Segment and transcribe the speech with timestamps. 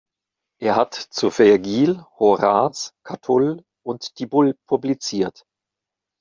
[0.59, 5.45] Er hat zu Vergil, Horaz, Catull und Tibull publiziert.